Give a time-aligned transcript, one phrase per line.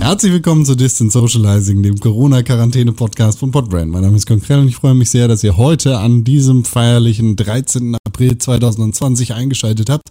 [0.00, 3.90] Herzlich willkommen zu Distant Socializing, dem Corona-Quarantäne-Podcast von Podbrand.
[3.90, 7.36] Mein Name ist Konkrell und ich freue mich sehr, dass ihr heute an diesem feierlichen
[7.36, 7.94] 13.
[8.04, 10.08] April 2020 eingeschaltet habt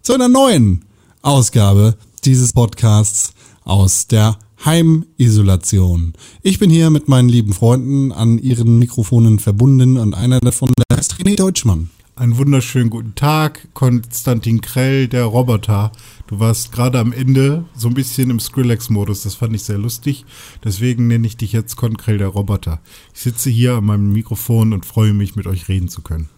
[0.00, 0.84] zu einer neuen
[1.22, 3.32] Ausgabe dieses Podcasts
[3.64, 6.12] aus der Heimisolation.
[6.42, 11.14] Ich bin hier mit meinen lieben Freunden an ihren Mikrofonen verbunden und einer davon ist
[11.14, 11.90] René Deutschmann.
[12.14, 15.92] Einen wunderschönen guten Tag, Konstantin Krell, der Roboter.
[16.26, 19.22] Du warst gerade am Ende so ein bisschen im Skrillex-Modus.
[19.22, 20.26] Das fand ich sehr lustig.
[20.62, 22.80] Deswegen nenne ich dich jetzt Konkrell, der Roboter.
[23.14, 26.28] Ich sitze hier an meinem Mikrofon und freue mich, mit euch reden zu können.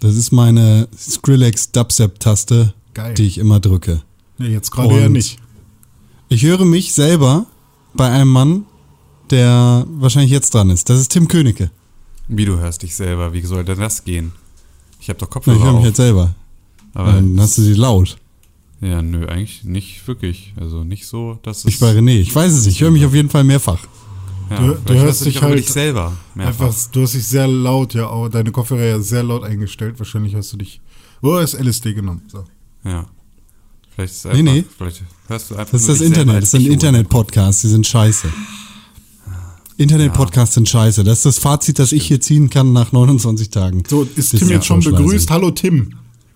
[0.00, 2.74] Das ist meine Skrillex Dubstep-Taste,
[3.16, 4.02] die ich immer drücke.
[4.36, 5.38] Nee, jetzt gerade ja nicht.
[6.28, 7.46] Ich höre mich selber
[7.94, 8.66] bei einem Mann,
[9.30, 10.90] der wahrscheinlich jetzt dran ist.
[10.90, 11.70] Das ist Tim Königke.
[12.28, 14.32] Wie du hörst dich selber, wie soll denn das gehen?
[15.00, 15.56] Ich habe doch Kopfhörer.
[15.56, 16.34] Ich höre mich jetzt selber.
[16.94, 18.16] Aber dann hast du sie laut.
[18.80, 20.52] Ja, nö, eigentlich nicht wirklich.
[20.58, 21.64] Also nicht so, dass es.
[21.66, 22.76] Ich bei René, ich weiß es nicht.
[22.76, 23.80] Ich höre mich auf jeden Fall mehrfach.
[24.50, 26.66] Ja, du, du hörst dich halt dich selber mehrfach.
[26.66, 29.98] Einfach, du hast dich sehr laut, ja, auch deine Kopfhörer ja sehr laut eingestellt.
[29.98, 30.80] Wahrscheinlich hast du dich.
[31.22, 32.22] Oh, hast LSD genommen.
[32.28, 32.44] So.
[32.84, 33.06] Ja.
[33.94, 34.64] Vielleicht ist es einfach, nee, nee.
[34.76, 38.28] vielleicht hörst du einfach Das ist das Internet, das sind Internet-Podcasts, die sind scheiße.
[39.78, 40.60] Internet-Podcasts ja.
[40.60, 41.04] sind scheiße.
[41.04, 43.82] Das ist das Fazit, das ich hier ziehen kann nach 29 Tagen.
[43.86, 45.30] So, ist Tim jetzt schon begrüßt?
[45.30, 45.94] Hallo Tim.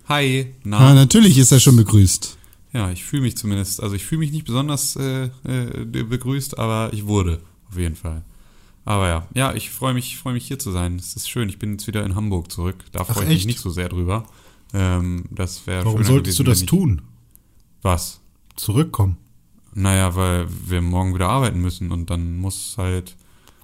[0.08, 0.46] Hi.
[0.64, 0.80] Na.
[0.80, 2.36] Ja, natürlich ist er schon begrüßt.
[2.72, 6.92] Ja, ich fühle mich zumindest, also ich fühle mich nicht besonders äh, äh, begrüßt, aber
[6.92, 8.22] ich wurde, auf jeden Fall.
[8.84, 10.96] Aber ja, ja, ich freue mich, freue mich hier zu sein.
[10.96, 11.48] Es ist schön.
[11.48, 12.76] Ich bin jetzt wieder in Hamburg zurück.
[12.92, 14.24] Da freue ich mich nicht so sehr drüber.
[14.72, 17.02] Ähm, das wäre Warum solltest gewesen, du das tun?
[17.82, 18.20] Was?
[18.56, 19.16] Zurückkommen.
[19.74, 23.16] Naja, weil wir morgen wieder arbeiten müssen und dann muss halt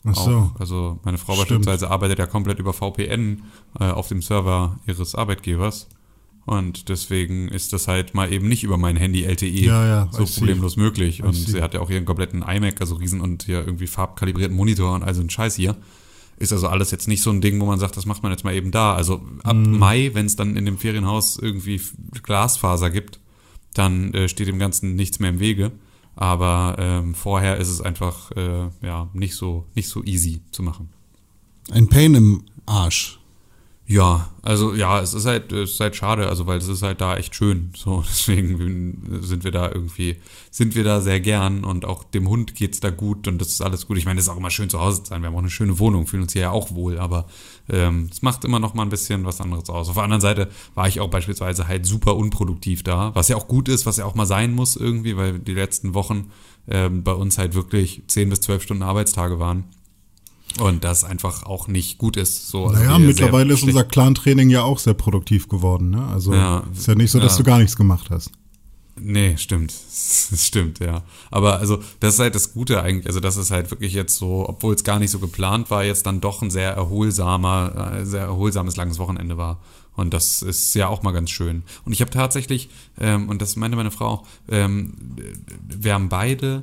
[0.06, 0.30] Ach so.
[0.30, 3.42] Auch, also meine Frau beispielsweise arbeitet ja komplett über VPN
[3.78, 5.88] äh, auf dem Server ihres Arbeitgebers.
[6.46, 10.24] Und deswegen ist das halt mal eben nicht über mein Handy LTE ja, ja, so
[10.24, 10.80] problemlos see.
[10.80, 11.24] möglich.
[11.24, 14.94] Und sie hat ja auch ihren kompletten iMac, also riesen und hier irgendwie farbkalibrierten Monitor
[14.94, 15.76] und also ein Scheiß hier.
[16.38, 18.44] Ist also alles jetzt nicht so ein Ding, wo man sagt, das macht man jetzt
[18.44, 18.94] mal eben da.
[18.94, 19.76] Also ab mm.
[19.76, 21.80] Mai, wenn es dann in dem Ferienhaus irgendwie
[22.22, 23.18] Glasfaser gibt,
[23.74, 25.72] dann äh, steht dem Ganzen nichts mehr im Wege.
[26.16, 30.88] Aber ähm, vorher ist es einfach äh, ja, nicht, so, nicht so easy zu machen.
[31.70, 33.20] Ein Pain im Arsch.
[33.88, 37.00] Ja, also ja, es ist halt, es ist halt schade, also weil es ist halt
[37.00, 37.70] da echt schön.
[37.76, 40.16] So, deswegen sind wir da irgendwie,
[40.50, 43.60] sind wir da sehr gern und auch dem Hund geht's da gut und das ist
[43.60, 43.96] alles gut.
[43.96, 45.22] Ich meine, es ist auch immer schön zu Hause zu sein.
[45.22, 47.26] Wir haben auch eine schöne Wohnung, fühlen uns hier ja auch wohl, aber
[47.68, 49.88] ähm, es macht immer noch mal ein bisschen was anderes aus.
[49.88, 53.46] Auf der anderen Seite war ich auch beispielsweise halt super unproduktiv da, was ja auch
[53.46, 56.32] gut ist, was ja auch mal sein muss irgendwie, weil die letzten Wochen
[56.68, 59.64] ähm, bei uns halt wirklich zehn bis zwölf Stunden Arbeitstage waren.
[60.60, 62.48] Und das einfach auch nicht gut ist.
[62.48, 65.90] So, also naja, mittlerweile ist unser Clan-Training ja auch sehr produktiv geworden.
[65.90, 66.06] Ne?
[66.06, 67.38] Also ja, ist ja nicht so, dass ja.
[67.38, 68.30] du gar nichts gemacht hast.
[68.98, 69.72] Nee, stimmt.
[70.30, 71.02] Das stimmt, ja.
[71.30, 73.06] Aber also, das ist halt das Gute eigentlich.
[73.06, 76.04] Also, das ist halt wirklich jetzt so, obwohl es gar nicht so geplant war, jetzt
[76.06, 79.60] dann doch ein sehr erholsamer, äh, sehr erholsames langes Wochenende war.
[79.94, 81.62] Und das ist ja auch mal ganz schön.
[81.84, 82.68] Und ich habe tatsächlich,
[83.00, 84.94] ähm, und das meinte meine Frau auch, ähm,
[85.62, 86.62] wir haben beide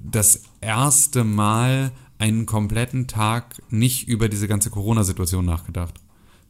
[0.00, 5.94] das erste Mal einen kompletten Tag nicht über diese ganze Corona-Situation nachgedacht.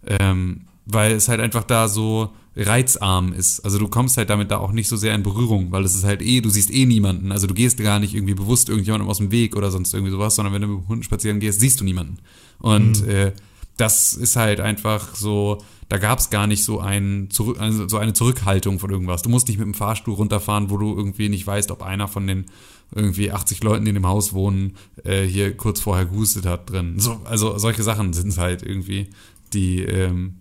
[0.07, 3.61] Ähm, weil es halt einfach da so reizarm ist.
[3.61, 6.05] Also du kommst halt damit da auch nicht so sehr in Berührung, weil es ist
[6.05, 7.31] halt eh, du siehst eh niemanden.
[7.31, 10.35] Also du gehst gar nicht irgendwie bewusst irgendjemandem aus dem Weg oder sonst irgendwie sowas,
[10.35, 12.19] sondern wenn du mit dem Hund spazieren gehst, siehst du niemanden.
[12.59, 13.11] Und mhm.
[13.11, 13.33] äh,
[13.79, 15.59] das ist halt einfach so,
[15.89, 17.29] da gab es gar nicht so, ein,
[17.59, 19.23] also so eine Zurückhaltung von irgendwas.
[19.23, 22.27] Du musst nicht mit dem Fahrstuhl runterfahren, wo du irgendwie nicht weißt, ob einer von
[22.27, 22.47] den
[22.95, 26.99] irgendwie 80 Leuten, die in dem Haus wohnen, äh, hier kurz vorher gehustet hat drin.
[26.99, 29.09] So, also solche Sachen sind es halt irgendwie,
[29.53, 30.37] die, ähm,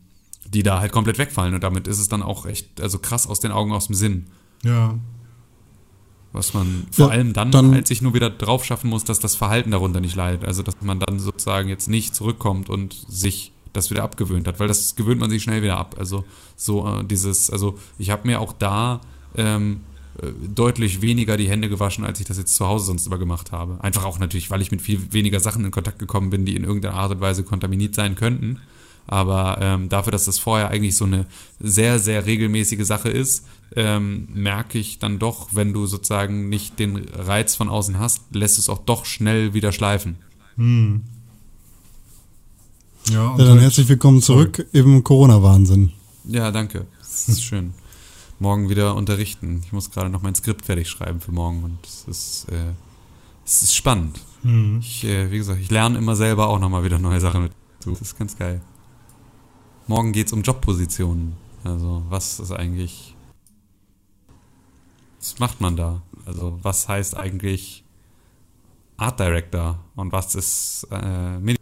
[0.48, 1.54] die da halt komplett wegfallen.
[1.54, 4.25] Und damit ist es dann auch echt, also krass aus den Augen, aus dem Sinn.
[4.64, 4.98] Ja.
[6.34, 9.20] Was man vor ja, allem dann, dann halt sich nur wieder drauf schaffen muss, dass
[9.20, 10.46] das Verhalten darunter nicht leidet.
[10.46, 14.68] Also dass man dann sozusagen jetzt nicht zurückkommt und sich das wieder abgewöhnt hat, weil
[14.68, 15.96] das gewöhnt man sich schnell wieder ab.
[15.98, 19.02] Also so äh, dieses, also ich habe mir auch da
[19.36, 19.82] ähm,
[20.22, 23.51] äh, deutlich weniger die Hände gewaschen, als ich das jetzt zu Hause sonst immer gemacht
[23.51, 23.78] habe.
[23.84, 26.63] Einfach auch natürlich, weil ich mit viel weniger Sachen in Kontakt gekommen bin, die in
[26.63, 28.60] irgendeiner Art und Weise kontaminiert sein könnten.
[29.06, 31.28] Aber ähm, dafür, dass das vorher eigentlich so eine
[31.60, 36.98] sehr, sehr regelmäßige Sache ist, ähm, merke ich dann doch, wenn du sozusagen nicht den
[37.10, 40.18] Reiz von außen hast, lässt es auch doch schnell wieder schleifen.
[40.56, 41.04] Hm.
[43.10, 44.69] Ja, ja, dann herzlich willkommen zurück sorry.
[44.74, 45.92] im Corona-Wahnsinn.
[46.25, 46.88] Ja, danke.
[47.00, 47.74] Das ist schön
[48.40, 49.62] morgen wieder unterrichten.
[49.66, 52.74] Ich muss gerade noch mein Skript fertig schreiben für morgen und es ist, äh,
[53.46, 54.20] es ist spannend.
[54.44, 54.80] Mhm.
[54.81, 57.52] Ich, äh, wie gesagt, ich lerne immer selber auch nochmal wieder neue Sachen mit.
[57.86, 58.62] Das ist ganz geil.
[59.88, 61.34] Morgen geht es um Jobpositionen.
[61.63, 63.16] Also, was ist eigentlich
[65.33, 66.01] was macht man da?
[66.25, 67.83] Also was heißt eigentlich
[68.97, 71.57] Art Director und was ist äh, Medi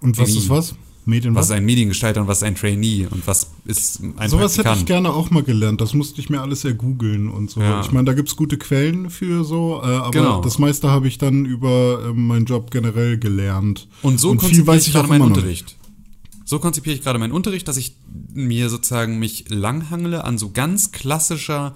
[0.00, 0.38] Und was Trainee.
[0.40, 0.74] ist was?
[1.06, 4.56] Medien was ist ein Mediengestalter und was ist ein Trainee und was ist ein Sowas
[4.58, 5.80] hätte ich gerne auch mal gelernt.
[5.80, 7.60] Das musste ich mir alles ergoogeln und so.
[7.60, 7.80] Ja.
[7.80, 10.40] Ich meine, da gibt's gute Quellen für so, äh, aber Genau.
[10.42, 13.88] das meiste habe ich dann über äh, meinen Job generell gelernt.
[14.02, 15.76] Und so viel konzipiere weiß ich auch meinen Unterricht.
[16.44, 17.96] So konzipiere ich gerade meinen Unterricht, dass ich
[18.34, 21.74] mir sozusagen mich langhangle an so ganz klassischer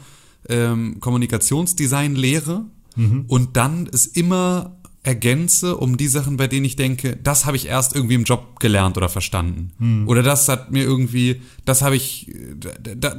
[0.48, 2.64] ähm, Kommunikationsdesign-Lehre
[2.96, 3.24] Mhm.
[3.26, 7.66] und dann es immer ergänze um die Sachen, bei denen ich denke, das habe ich
[7.66, 9.72] erst irgendwie im Job gelernt oder verstanden.
[9.78, 10.08] Mhm.
[10.08, 12.32] Oder das hat mir irgendwie, das habe ich,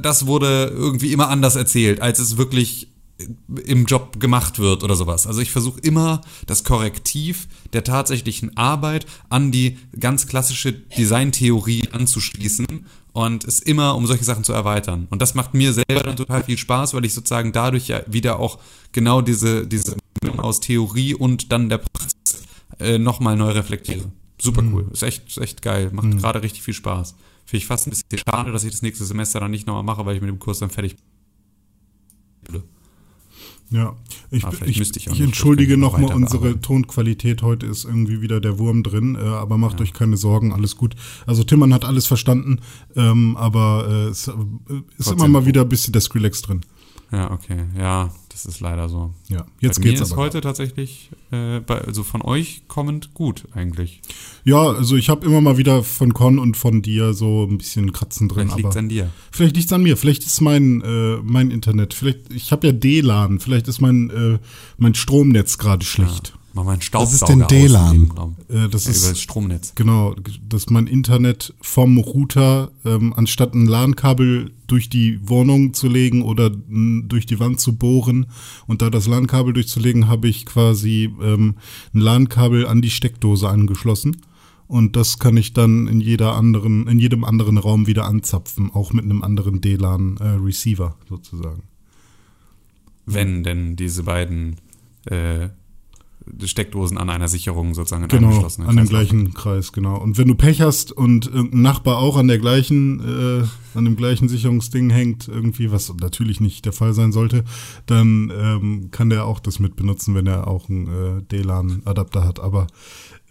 [0.02, 2.88] das wurde irgendwie immer anders erzählt, als es wirklich
[3.64, 5.26] im Job gemacht wird oder sowas.
[5.26, 12.66] Also ich versuche immer das Korrektiv der tatsächlichen Arbeit an die ganz klassische Designtheorie anzuschließen
[13.16, 15.06] und es immer um solche Sachen zu erweitern.
[15.08, 18.38] Und das macht mir selber dann total viel Spaß, weil ich sozusagen dadurch ja wieder
[18.38, 18.58] auch
[18.92, 22.42] genau diese, diese Mischung aus Theorie und dann der Praxis
[22.78, 24.12] äh, nochmal neu reflektiere.
[24.38, 24.86] Super cool.
[24.92, 25.88] Ist echt, ist echt geil.
[25.94, 27.16] Macht gerade richtig viel Spaß.
[27.46, 30.04] Finde ich fast ein bisschen schade, dass ich das nächste Semester dann nicht nochmal mache,
[30.04, 30.96] weil ich mit dem Kurs dann fertig
[32.44, 32.64] bin.
[33.70, 33.96] Ja,
[34.30, 36.60] ich, Ah, ich, ich ich, entschuldige nochmal unsere.
[36.60, 37.42] Tonqualität.
[37.42, 40.94] Heute ist irgendwie wieder der Wurm drin, äh, aber macht euch keine Sorgen, alles gut.
[41.26, 42.60] Also Timmann hat alles verstanden,
[42.94, 44.32] ähm, aber äh, es äh,
[44.98, 46.60] ist Trotzdem immer mal wieder ein bisschen der Skrillex drin.
[47.10, 47.64] Ja, okay.
[47.76, 49.14] Ja, das ist leider so.
[49.28, 50.22] Ja, jetzt Bei mir geht's ist aber.
[50.22, 54.00] heute tatsächlich, äh, bei, also von euch kommend gut eigentlich.
[54.44, 57.92] Ja, also ich habe immer mal wieder von Con und von dir so ein bisschen
[57.92, 59.10] Kratzen drin, Vielleicht liegt an dir.
[59.32, 63.40] vielleicht liegt's an mir, vielleicht ist mein äh, mein Internet, vielleicht ich habe ja DLAN,
[63.40, 64.38] vielleicht ist mein äh,
[64.78, 66.35] mein Stromnetz gerade schlecht.
[66.56, 68.36] Mach mal einen ist Staubsauger denn aus in DLAN?
[68.48, 69.74] Äh, das Ja, über ist das Stromnetz.
[69.74, 70.16] Genau,
[70.48, 76.46] dass mein Internet vom Router, ähm, anstatt ein LAN-Kabel durch die Wohnung zu legen oder
[76.46, 78.24] m, durch die Wand zu bohren
[78.66, 81.56] und da das LAN-Kabel durchzulegen, habe ich quasi ähm,
[81.92, 84.22] ein LAN-Kabel an die Steckdose angeschlossen.
[84.66, 88.94] Und das kann ich dann in jeder anderen, in jedem anderen Raum wieder anzapfen, auch
[88.94, 91.64] mit einem anderen DLAN-Receiver sozusagen.
[93.04, 94.56] Wenn denn diese beiden
[95.04, 95.50] äh,
[96.44, 99.96] Steckdosen an einer Sicherung sozusagen in Genau, angeschlossenen an dem gleichen Kreis, genau.
[100.00, 103.96] Und wenn du Pech hast und irgendein Nachbar auch an der gleichen, äh, an dem
[103.96, 107.44] gleichen Sicherungsding hängt, irgendwie, was natürlich nicht der Fall sein sollte,
[107.86, 112.40] dann ähm, kann der auch das mit benutzen, wenn er auch einen äh, DLAN-Adapter hat.
[112.40, 112.66] Aber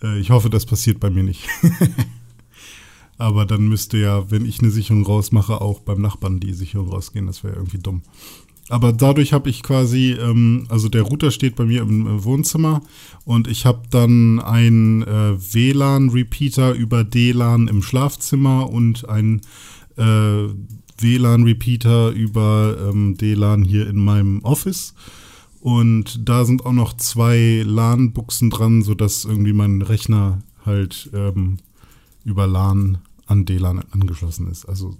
[0.02, 1.48] äh, ich hoffe, das passiert bei mir nicht.
[3.18, 7.28] Aber dann müsste ja, wenn ich eine Sicherung rausmache, auch beim Nachbarn die Sicherung rausgehen.
[7.28, 8.02] Das wäre irgendwie dumm.
[8.70, 12.82] Aber dadurch habe ich quasi, ähm, also der Router steht bei mir im äh, Wohnzimmer
[13.24, 19.42] und ich habe dann einen äh, WLAN-Repeater über DLAN im Schlafzimmer und einen
[19.98, 20.48] äh,
[20.98, 24.96] WLAN-Repeater über ähm, DLAN hier in meinem Office.
[25.60, 31.58] Und da sind auch noch zwei LAN-Buchsen dran, sodass irgendwie mein Rechner halt ähm,
[32.24, 34.66] über LAN an DLAN angeschlossen ist.
[34.66, 34.96] Also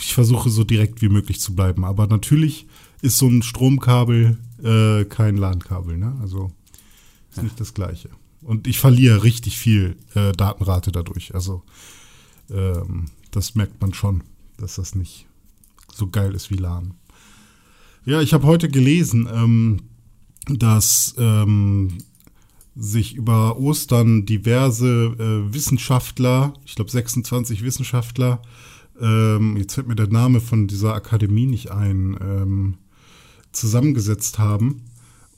[0.00, 1.84] ich versuche so direkt wie möglich zu bleiben.
[1.84, 2.66] Aber natürlich
[3.06, 6.16] ist so ein Stromkabel äh, kein LAN-Kabel, ne?
[6.20, 6.50] Also
[7.30, 8.10] ist nicht das gleiche.
[8.42, 11.34] Und ich verliere richtig viel äh, Datenrate dadurch.
[11.34, 11.62] Also
[12.50, 14.22] ähm, das merkt man schon,
[14.56, 15.26] dass das nicht
[15.94, 16.94] so geil ist wie LAN.
[18.04, 19.82] Ja, ich habe heute gelesen, ähm,
[20.46, 21.98] dass ähm,
[22.76, 28.42] sich über Ostern diverse äh, Wissenschaftler, ich glaube 26 Wissenschaftler,
[29.00, 32.78] ähm, jetzt fällt mir der Name von dieser Akademie nicht ein, ähm,
[33.56, 34.82] zusammengesetzt haben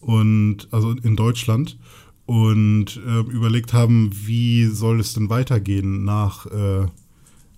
[0.01, 1.79] und also in Deutschland
[2.27, 6.87] und äh, überlegt haben, wie soll es denn weitergehen nach, äh,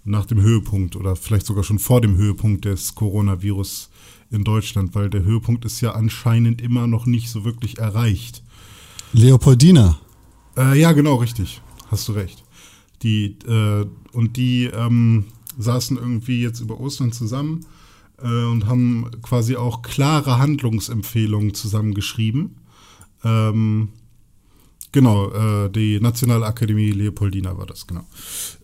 [0.04, 3.90] nach dem Höhepunkt oder vielleicht sogar schon vor dem Höhepunkt des Coronavirus
[4.30, 8.44] in Deutschland, weil der Höhepunkt ist ja anscheinend immer noch nicht so wirklich erreicht.
[9.12, 9.98] Leopoldina.
[10.56, 11.60] Äh, ja, genau, richtig.
[11.90, 12.44] Hast du recht.
[13.02, 15.24] Die, äh, und die ähm,
[15.58, 17.66] saßen irgendwie jetzt über Ostern zusammen
[18.22, 22.56] und haben quasi auch klare Handlungsempfehlungen zusammengeschrieben.
[23.24, 23.88] Ähm,
[24.92, 28.04] genau, äh, die Nationale Akademie Leopoldina war das, genau.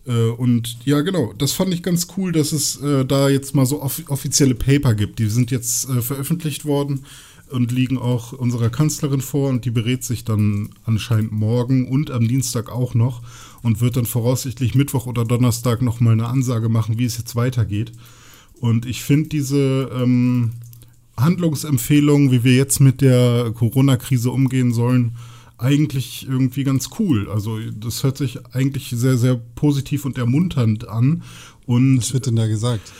[0.07, 3.67] Äh, und ja, genau, das fand ich ganz cool, dass es äh, da jetzt mal
[3.67, 5.19] so off offizielle Paper gibt.
[5.19, 7.05] Die sind jetzt äh, veröffentlicht worden
[7.51, 12.27] und liegen auch unserer Kanzlerin vor und die berät sich dann anscheinend morgen und am
[12.27, 13.23] Dienstag auch noch
[13.63, 17.93] und wird dann voraussichtlich Mittwoch oder Donnerstag nochmal eine Ansage machen, wie es jetzt weitergeht.
[18.61, 20.53] Und ich finde diese ähm,
[21.17, 25.17] Handlungsempfehlungen, wie wir jetzt mit der Corona-Krise umgehen sollen,
[25.59, 27.31] eigentlich irgendwie ganz cool.
[27.31, 31.23] Also das hört sich eigentlich sehr, sehr positiv und ermunternd an.
[31.65, 32.93] Und Was wird denn da gesagt?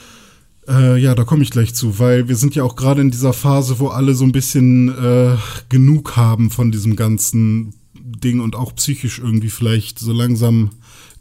[0.69, 3.33] Äh, ja, da komme ich gleich zu, weil wir sind ja auch gerade in dieser
[3.33, 5.37] Phase, wo alle so ein bisschen äh,
[5.69, 10.71] genug haben von diesem ganzen Ding und auch psychisch irgendwie vielleicht so langsam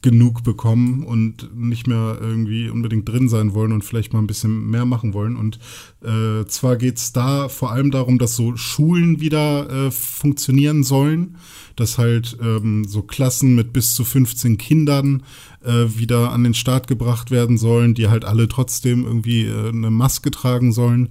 [0.05, 4.69] genug bekommen und nicht mehr irgendwie unbedingt drin sein wollen und vielleicht mal ein bisschen
[4.69, 5.35] mehr machen wollen.
[5.35, 5.57] Und
[6.03, 11.37] äh, zwar geht's da vor allem darum, dass so Schulen wieder äh, funktionieren sollen,
[11.75, 15.23] dass halt ähm, so Klassen mit bis zu 15 Kindern
[15.63, 19.89] äh, wieder an den Start gebracht werden sollen, die halt alle trotzdem irgendwie äh, eine
[19.89, 21.09] Maske tragen sollen.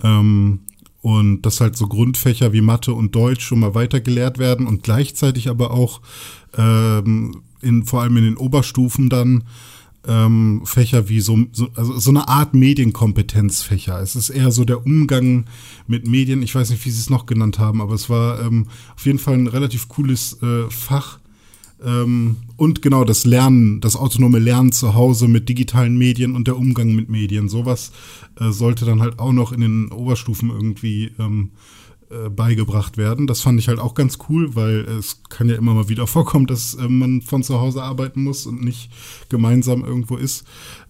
[0.00, 0.60] Ähm,
[1.00, 4.84] und dass halt so Grundfächer wie Mathe und Deutsch schon mal weiter gelehrt werden und
[4.84, 6.00] gleichzeitig aber auch
[6.56, 9.44] ähm, in, vor allem in den Oberstufen dann
[10.06, 14.00] ähm, Fächer wie so, so, also so eine Art Medienkompetenzfächer.
[14.00, 15.44] Es ist eher so der Umgang
[15.86, 16.42] mit Medien.
[16.42, 19.18] Ich weiß nicht, wie sie es noch genannt haben, aber es war ähm, auf jeden
[19.18, 21.18] Fall ein relativ cooles äh, Fach.
[21.84, 26.56] Ähm, und genau das Lernen, das autonome Lernen zu Hause mit digitalen Medien und der
[26.56, 27.48] Umgang mit Medien.
[27.48, 27.92] Sowas
[28.40, 31.50] äh, sollte dann halt auch noch in den Oberstufen irgendwie ähm,
[32.10, 33.26] äh, beigebracht werden.
[33.26, 36.46] Das fand ich halt auch ganz cool, weil es kann ja immer mal wieder vorkommen,
[36.46, 38.90] dass äh, man von zu Hause arbeiten muss und nicht
[39.28, 40.44] gemeinsam irgendwo ist.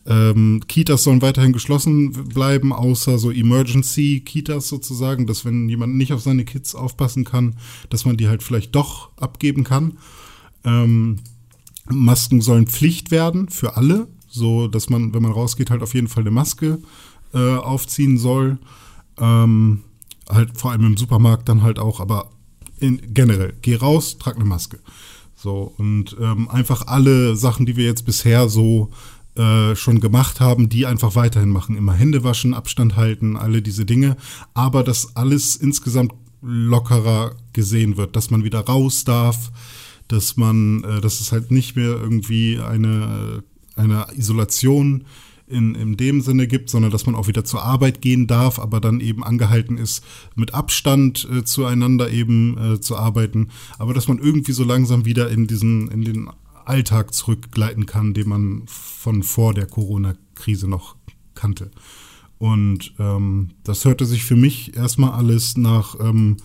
[0.07, 6.21] Ähm, Kitas sollen weiterhin geschlossen bleiben, außer so Emergency-Kitas sozusagen, dass wenn jemand nicht auf
[6.21, 7.57] seine Kids aufpassen kann,
[7.91, 9.99] dass man die halt vielleicht doch abgeben kann.
[10.63, 11.19] Ähm,
[11.91, 16.09] Masken sollen Pflicht werden für alle, so dass man, wenn man rausgeht, halt auf jeden
[16.09, 16.79] Fall eine Maske
[17.35, 18.59] äh, aufziehen soll.
[19.19, 19.83] Ähm,
[20.29, 22.31] halt vor allem im Supermarkt dann halt auch, aber
[22.81, 24.79] in, generell, geh raus, trag eine Maske.
[25.35, 28.91] So, und ähm, einfach alle Sachen, die wir jetzt bisher so
[29.37, 31.77] äh, schon gemacht haben, die einfach weiterhin machen.
[31.77, 34.17] Immer Hände waschen, Abstand halten, alle diese Dinge.
[34.53, 39.53] Aber dass alles insgesamt lockerer gesehen wird, dass man wieder raus darf,
[40.09, 43.45] dass man, äh, dass es halt nicht mehr irgendwie eine,
[43.77, 45.05] eine Isolation
[45.51, 48.81] in, in dem Sinne gibt, sondern dass man auch wieder zur Arbeit gehen darf, aber
[48.81, 54.19] dann eben angehalten ist, mit Abstand äh, zueinander eben äh, zu arbeiten, aber dass man
[54.19, 56.31] irgendwie so langsam wieder in diesen, in den
[56.65, 60.97] Alltag zurückgleiten kann, den man von vor der Corona-Krise noch
[61.35, 61.71] kannte.
[62.39, 66.37] Und ähm, das hörte sich für mich erstmal alles nach, ähm,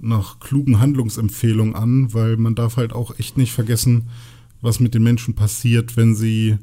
[0.00, 4.08] nach klugen Handlungsempfehlungen an, weil man darf halt auch echt nicht vergessen,
[4.60, 6.58] was mit den Menschen passiert, wenn sie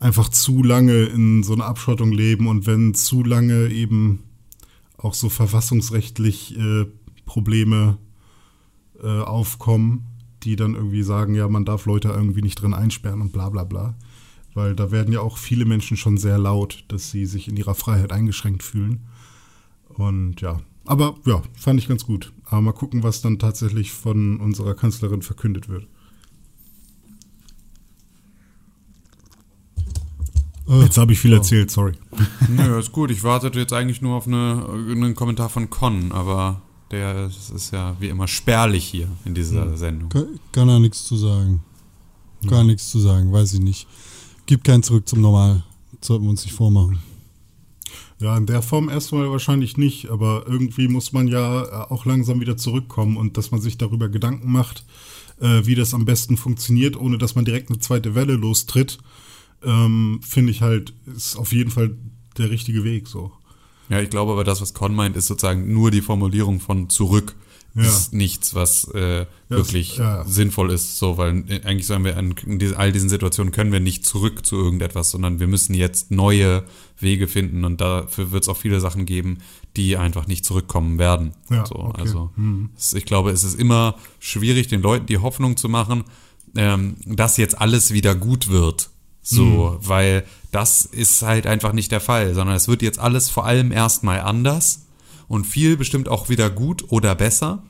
[0.00, 4.24] einfach zu lange in so einer Abschottung leben und wenn zu lange eben
[4.96, 6.86] auch so verfassungsrechtlich äh,
[7.24, 7.98] Probleme
[9.02, 10.06] äh, aufkommen,
[10.42, 13.64] die dann irgendwie sagen, ja, man darf Leute irgendwie nicht drin einsperren und bla bla
[13.64, 13.96] bla.
[14.54, 17.74] Weil da werden ja auch viele Menschen schon sehr laut, dass sie sich in ihrer
[17.74, 19.06] Freiheit eingeschränkt fühlen.
[19.88, 22.32] Und ja, aber ja, fand ich ganz gut.
[22.46, 25.86] Aber mal gucken, was dann tatsächlich von unserer Kanzlerin verkündet wird.
[30.68, 31.92] Jetzt habe ich viel erzählt, sorry.
[32.48, 33.10] Nö, ist gut.
[33.10, 36.60] Ich wartete jetzt eigentlich nur auf eine, einen Kommentar von Con, aber
[36.90, 39.76] der ist, ja wie immer spärlich hier in dieser Hm.
[39.76, 40.08] Sendung.
[40.10, 41.62] Kann, kann er nichts zu sagen.
[42.46, 43.86] Gar nichts zu sagen, weiß ich nicht.
[44.46, 45.64] Gibt kein Zurück zum Normal.
[46.00, 46.98] Sollten wir uns nicht vormachen.
[48.20, 52.40] Ja, in der Form erstmal wahrscheinlich nicht, aber irgendwie muss man ja äh, auch langsam
[52.40, 54.84] wieder zurückkommen und dass man sich darüber Gedanken macht,
[55.40, 58.98] äh, wie das am besten funktioniert, ohne dass man direkt eine zweite Welle lostritt,
[59.64, 61.96] ähm, finde ich halt, ist auf jeden Fall
[62.36, 63.32] der richtige Weg so.
[63.88, 67.34] Ja, ich glaube aber, das, was Con meint, ist sozusagen nur die Formulierung von zurück.
[67.74, 67.82] Ja.
[67.84, 70.24] Ist nichts, was äh, wirklich ja, ja.
[70.24, 70.98] sinnvoll ist.
[70.98, 72.34] So, weil äh, eigentlich sagen wir, an
[72.76, 76.64] all diesen Situationen können wir nicht zurück zu irgendetwas, sondern wir müssen jetzt neue
[76.98, 79.38] Wege finden und dafür wird es auch viele Sachen geben,
[79.76, 81.34] die einfach nicht zurückkommen werden.
[81.50, 82.00] Ja, so, okay.
[82.00, 82.30] Also
[82.76, 86.04] es, ich glaube, es ist immer schwierig, den Leuten die Hoffnung zu machen,
[86.56, 88.90] ähm, dass jetzt alles wieder gut wird.
[89.30, 93.44] So, weil das ist halt einfach nicht der Fall, sondern es wird jetzt alles vor
[93.44, 94.86] allem erstmal anders
[95.28, 97.62] und viel bestimmt auch wieder gut oder besser,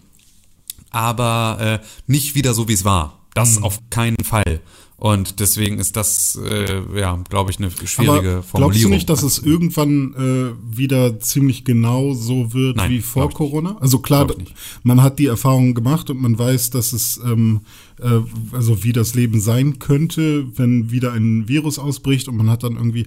[0.91, 3.18] aber äh, nicht wieder so, wie es war.
[3.39, 4.61] Das auf keinen Fall.
[5.01, 8.43] Und deswegen ist das, äh, ja, glaube ich, eine schwierige Aber Formulierung.
[8.43, 13.31] glaubst du nicht, dass es irgendwann äh, wieder ziemlich genau so wird Nein, wie vor.
[13.31, 13.77] Corona?
[13.79, 14.27] Also klar,
[14.83, 17.61] man hat die Erfahrung gemacht und man weiß, dass es ähm,
[18.01, 18.19] äh,
[18.51, 22.75] also wie das Leben sein könnte, wenn wieder ein Virus ausbricht und man hat dann
[22.75, 23.07] irgendwie.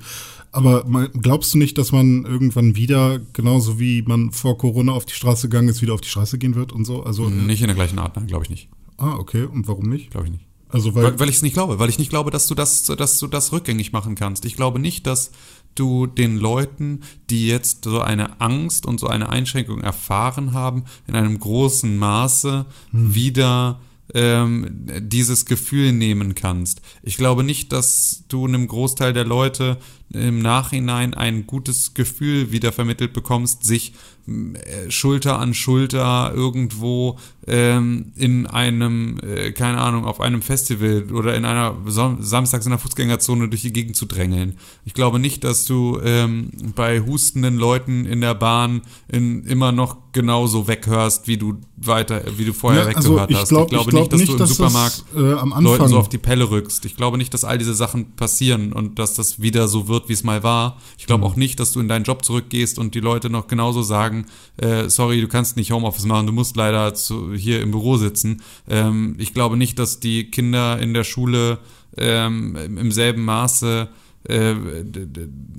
[0.53, 0.85] Aber
[1.21, 5.49] glaubst du nicht, dass man irgendwann wieder genauso wie man vor Corona auf die Straße
[5.49, 7.03] gegangen ist, wieder auf die Straße gehen wird und so?
[7.03, 8.69] Also Nicht in der gleichen Art, nein, glaube ich nicht.
[9.01, 10.11] Ah okay und warum nicht?
[10.11, 10.45] Glaube ich nicht.
[10.69, 12.83] Also weil, Weil, weil ich es nicht glaube, weil ich nicht glaube, dass du das,
[12.83, 14.45] dass du das rückgängig machen kannst.
[14.45, 15.31] Ich glaube nicht, dass
[15.75, 21.15] du den Leuten, die jetzt so eine Angst und so eine Einschränkung erfahren haben, in
[21.15, 23.81] einem großen Maße wieder
[24.13, 26.81] ähm, dieses Gefühl nehmen kannst.
[27.03, 29.77] Ich glaube nicht, dass du einem Großteil der Leute
[30.13, 33.93] im Nachhinein ein gutes Gefühl wieder vermittelt bekommst, sich
[34.27, 41.35] äh, Schulter an Schulter irgendwo ähm, in einem, äh, keine Ahnung, auf einem Festival oder
[41.35, 44.57] in einer Samstags in der Fußgängerzone durch die Gegend zu drängeln.
[44.85, 49.97] Ich glaube nicht, dass du ähm, bei hustenden Leuten in der Bahn in, immer noch
[50.11, 53.51] genauso weghörst, wie du weiter, wie du vorher ja, also weggehört ich glaub, hast.
[53.51, 56.09] Ich glaube glaub nicht, dass nicht, du im dass Supermarkt das, äh, Leuten so auf
[56.09, 56.85] die Pelle rückst.
[56.85, 60.13] Ich glaube nicht, dass all diese Sachen passieren und dass das wieder so wird, wie
[60.13, 60.77] es mal war.
[60.97, 61.31] Ich glaube mhm.
[61.31, 64.25] auch nicht, dass du in deinen Job zurückgehst und die Leute noch genauso sagen,
[64.57, 68.41] äh, sorry, du kannst nicht Homeoffice machen, du musst leider zu, hier im Büro sitzen.
[68.69, 71.59] Ähm, ich glaube nicht, dass die Kinder in der Schule
[71.97, 73.89] ähm, im selben Maße
[74.27, 74.55] äh,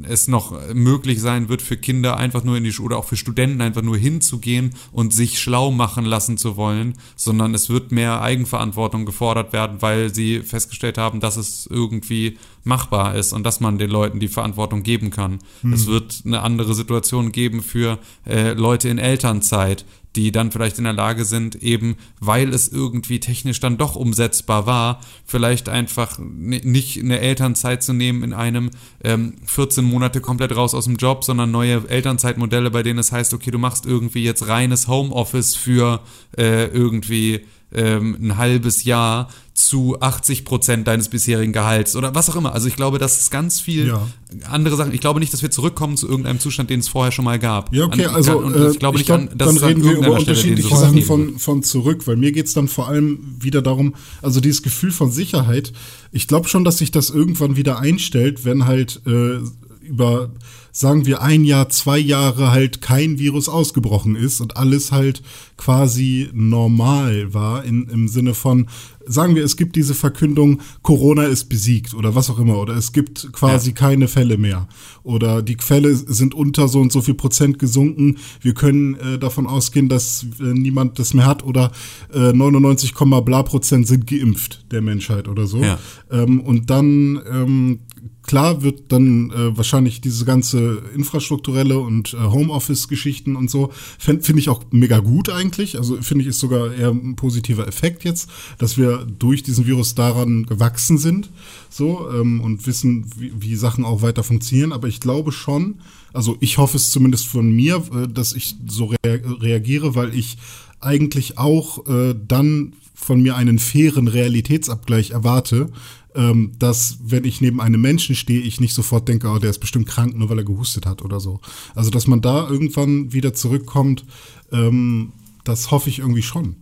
[0.08, 3.16] es noch möglich sein wird für Kinder einfach nur in die Schule oder auch für
[3.16, 8.20] Studenten einfach nur hinzugehen und sich schlau machen lassen zu wollen, sondern es wird mehr
[8.22, 13.78] Eigenverantwortung gefordert werden, weil sie festgestellt haben, dass es irgendwie machbar ist und dass man
[13.78, 15.38] den Leuten die Verantwortung geben kann.
[15.62, 15.72] Hm.
[15.72, 19.84] Es wird eine andere Situation geben für äh, Leute in Elternzeit,
[20.16, 24.66] die dann vielleicht in der Lage sind, eben weil es irgendwie technisch dann doch umsetzbar
[24.66, 28.70] war, vielleicht einfach nicht eine Elternzeit zu nehmen in einem
[29.04, 33.34] ähm, 14 Monate komplett raus aus dem Job, sondern neue Elternzeitmodelle, bei denen es heißt,
[33.34, 36.00] okay, du machst irgendwie jetzt reines Homeoffice für
[36.36, 37.42] äh, irgendwie
[37.74, 42.54] ähm, ein halbes Jahr zu 80 Prozent deines bisherigen Gehalts oder was auch immer.
[42.54, 44.08] Also ich glaube, das ist ganz viel ja.
[44.50, 44.94] andere Sachen.
[44.94, 47.72] Ich glaube nicht, dass wir zurückkommen zu irgendeinem Zustand, den es vorher schon mal gab.
[47.74, 49.92] Ja, okay, an, also und ich glaube ich nicht, glaub, an, dass dann reden wir
[49.92, 54.40] über unterschiedliche Sachen von, von zurück, weil mir geht's dann vor allem wieder darum, also
[54.40, 55.72] dieses Gefühl von Sicherheit.
[56.12, 59.38] Ich glaube schon, dass sich das irgendwann wieder einstellt, wenn halt äh,
[59.86, 60.30] über
[60.72, 65.22] sagen wir, ein Jahr, zwei Jahre halt kein Virus ausgebrochen ist und alles halt
[65.58, 68.68] quasi normal war in, im Sinne von,
[69.06, 72.92] sagen wir, es gibt diese Verkündung, Corona ist besiegt oder was auch immer, oder es
[72.92, 73.76] gibt quasi ja.
[73.76, 74.66] keine Fälle mehr
[75.02, 78.16] oder die Fälle sind unter so und so viel Prozent gesunken.
[78.40, 81.70] Wir können äh, davon ausgehen, dass äh, niemand das mehr hat oder
[82.14, 85.58] äh, 99, bla Prozent sind geimpft der Menschheit oder so.
[85.58, 85.78] Ja.
[86.10, 87.80] Ähm, und dann ähm,
[88.22, 94.38] klar wird dann äh, wahrscheinlich diese ganze infrastrukturelle und äh, Homeoffice-Geschichten und so, finde find
[94.38, 95.76] ich auch mega gut eigentlich.
[95.76, 99.94] Also finde ich ist sogar eher ein positiver Effekt jetzt, dass wir durch diesen Virus
[99.94, 101.30] daran gewachsen sind
[101.68, 104.72] so ähm, und wissen, wie, wie Sachen auch weiter funktionieren.
[104.72, 105.80] Aber ich glaube schon,
[106.12, 110.38] also ich hoffe es zumindest von mir, äh, dass ich so rea reagiere, weil ich
[110.80, 115.70] eigentlich auch äh, dann von mir einen fairen Realitätsabgleich erwarte
[116.14, 119.60] ähm, dass, wenn ich neben einem Menschen stehe, ich nicht sofort denke, oh, der ist
[119.60, 121.40] bestimmt krank, nur weil er gehustet hat oder so.
[121.74, 124.04] Also, dass man da irgendwann wieder zurückkommt,
[124.50, 125.12] ähm,
[125.44, 126.56] das hoffe ich irgendwie schon.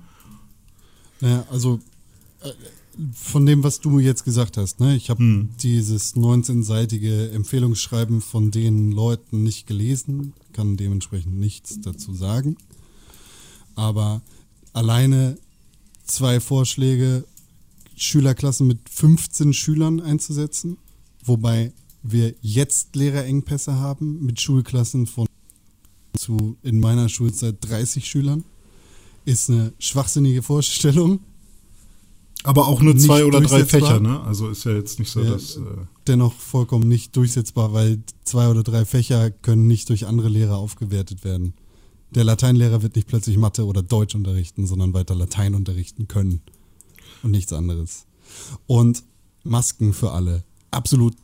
[1.21, 1.81] Naja, also
[2.41, 2.51] äh,
[3.13, 4.97] von dem, was du jetzt gesagt hast, ne?
[4.97, 5.51] ich habe hm.
[5.63, 12.57] dieses 19-seitige Empfehlungsschreiben von den Leuten nicht gelesen, kann dementsprechend nichts dazu sagen.
[13.75, 14.23] Aber
[14.73, 15.39] alleine
[16.05, 17.25] zwei Vorschläge
[18.03, 20.79] Schülerklassen mit 15 Schülern einzusetzen,
[21.25, 25.27] wobei wir jetzt Lehrerengpässe haben mit Schulklassen von
[26.17, 28.45] zu in meiner Schulzeit 30 Schülern.
[29.25, 31.21] Ist eine schwachsinnige Vorstellung.
[32.43, 34.19] Aber auch nur zwei oder drei Fächer, ne?
[34.23, 35.57] Also ist ja jetzt nicht so, ja, dass.
[35.57, 35.61] Äh
[36.07, 41.23] dennoch vollkommen nicht durchsetzbar, weil zwei oder drei Fächer können nicht durch andere Lehrer aufgewertet
[41.23, 41.53] werden.
[42.15, 46.41] Der Lateinlehrer wird nicht plötzlich Mathe oder Deutsch unterrichten, sondern weiter Latein unterrichten können
[47.22, 48.06] und nichts anderes.
[48.66, 49.02] Und
[49.42, 50.44] Masken für alle.
[50.70, 51.14] Absolut,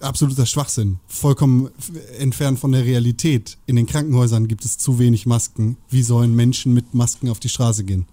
[0.00, 0.98] absoluter Schwachsinn.
[1.06, 1.70] Vollkommen
[2.18, 3.58] entfernt von der Realität.
[3.66, 5.76] In den Krankenhäusern gibt es zu wenig Masken.
[5.90, 8.06] Wie sollen Menschen mit Masken auf die Straße gehen?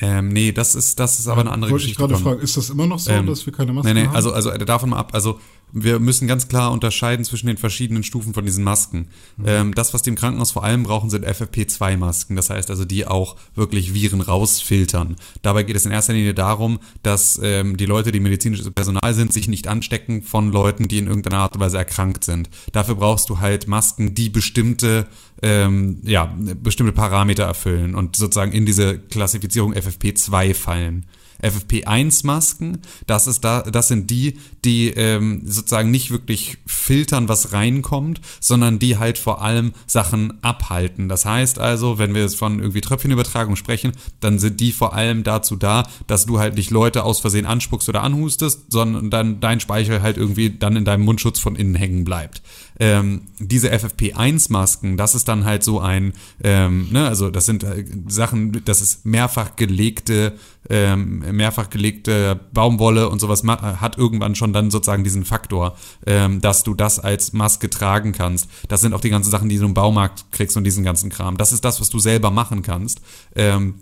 [0.00, 2.02] Ähm, nee, das ist, das ist aber eine andere Wollte Geschichte.
[2.02, 4.02] Wollte ich gerade fragen, ist das immer noch so, ähm, dass wir keine Masken nee,
[4.02, 4.14] nee, haben?
[4.14, 5.40] Also, also davon mal ab, also
[5.72, 9.08] wir müssen ganz klar unterscheiden zwischen den verschiedenen Stufen von diesen Masken.
[9.36, 9.44] Mhm.
[9.46, 12.36] Ähm, das, was die im Krankenhaus vor allem brauchen, sind FFP2-Masken.
[12.36, 15.16] Das heißt also, die auch wirklich Viren rausfiltern.
[15.42, 19.32] Dabei geht es in erster Linie darum, dass ähm, die Leute, die medizinisches Personal sind,
[19.32, 22.48] sich nicht anstecken von Leuten, die in irgendeiner Art und Weise erkrankt sind.
[22.72, 25.06] Dafür brauchst du halt Masken, die bestimmte
[25.42, 31.06] ähm, ja, bestimmte Parameter erfüllen und sozusagen in diese Klassifizierung FFP2 fallen.
[31.42, 38.20] FFP1-Masken, das ist da, das sind die, die ähm, sozusagen nicht wirklich filtern, was reinkommt,
[38.38, 41.08] sondern die halt vor allem Sachen abhalten.
[41.08, 45.24] Das heißt also, wenn wir jetzt von irgendwie Tröpfchenübertragung sprechen, dann sind die vor allem
[45.24, 49.60] dazu da, dass du halt nicht Leute aus Versehen anspuckst oder anhustest, sondern dann dein
[49.60, 52.42] Speichel halt irgendwie dann in deinem Mundschutz von innen hängen bleibt.
[52.78, 56.12] Ähm, diese FFP1-Masken, das ist dann halt so ein,
[56.44, 60.34] ähm, ne, also das sind äh, Sachen, das ist mehrfach gelegte
[60.70, 66.64] ähm, mehrfach gelegte Baumwolle und sowas hat irgendwann schon dann sozusagen diesen Faktor, ähm, dass
[66.64, 68.48] du das als Maske tragen kannst.
[68.68, 71.36] Das sind auch die ganzen Sachen, die du im Baumarkt kriegst und diesen ganzen Kram.
[71.36, 73.00] Das ist das, was du selber machen kannst.
[73.34, 73.74] Ähm,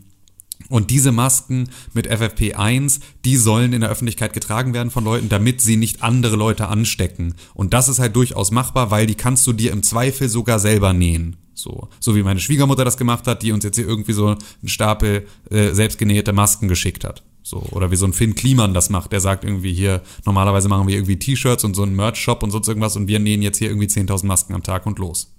[0.69, 5.61] und diese Masken mit FFP1, die sollen in der Öffentlichkeit getragen werden von Leuten, damit
[5.61, 7.35] sie nicht andere Leute anstecken.
[7.55, 10.93] Und das ist halt durchaus machbar, weil die kannst du dir im Zweifel sogar selber
[10.93, 11.37] nähen.
[11.55, 14.39] So, so wie meine Schwiegermutter das gemacht hat, die uns jetzt hier irgendwie so einen
[14.69, 17.23] Stapel äh, selbstgenähte Masken geschickt hat.
[17.47, 20.89] So, oder wie so ein Finn Kliman das macht, der sagt irgendwie hier, normalerweise machen
[20.89, 23.69] wir irgendwie T-Shirts und so einen Merch-Shop und sonst irgendwas und wir nähen jetzt hier
[23.69, 25.33] irgendwie 10.000 Masken am Tag und los.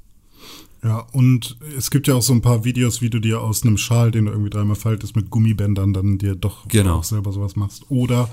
[0.82, 3.78] Ja, und es gibt ja auch so ein paar Videos, wie du dir aus einem
[3.78, 7.00] Schal, den du irgendwie dreimal faltest, mit Gummibändern dann dir doch genau.
[7.00, 7.91] auch selber sowas machst.
[7.91, 8.30] Oder,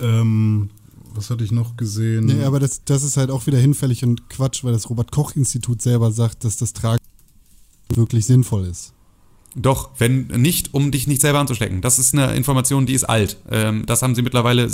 [0.00, 0.70] ähm,
[1.14, 2.24] was hatte ich noch gesehen?
[2.24, 6.10] Nee, aber das, das ist halt auch wieder hinfällig und Quatsch, weil das Robert-Koch-Institut selber
[6.10, 6.98] sagt, dass das Tragen
[7.94, 8.93] wirklich sinnvoll ist.
[9.56, 11.80] Doch, wenn nicht, um dich nicht selber anzustecken.
[11.80, 13.38] Das ist eine Information, die ist alt.
[13.50, 14.68] Ähm, das haben sie mittlerweile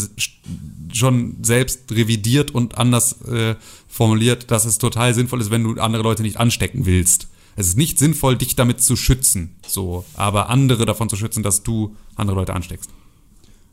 [0.93, 6.03] schon selbst revidiert und anders äh, formuliert, dass es total sinnvoll ist, wenn du andere
[6.03, 7.29] Leute nicht anstecken willst.
[7.57, 11.63] Es ist nicht sinnvoll, dich damit zu schützen, so, aber andere davon zu schützen, dass
[11.63, 12.89] du andere Leute ansteckst.